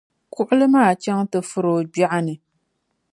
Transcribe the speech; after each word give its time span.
kuɣili 0.33 0.65
maa 0.73 0.91
chaŋ 1.01 1.19
ti 1.31 1.37
furi 1.49 1.69
o 1.77 1.81
gbɛɣu 1.93 2.19
ni. 2.27 2.35